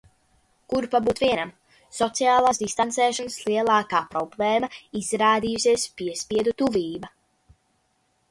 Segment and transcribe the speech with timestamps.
[0.71, 1.49] Kur pabūt vienam.
[1.97, 4.69] Sociālās distancēšanās lielākā problēma
[5.03, 7.13] izrādījusies piespiedu tuvība.